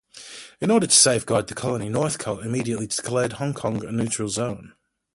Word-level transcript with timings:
In 0.59 0.71
order 0.71 0.87
to 0.87 0.95
safeguard 0.95 1.45
the 1.45 1.53
Colony, 1.53 1.87
Northcote 1.87 2.43
immediately 2.43 2.87
declared 2.87 3.33
Hong 3.33 3.53
Kong 3.53 3.85
a 3.85 3.91
neutral 3.91 4.29
zone. 4.29 4.73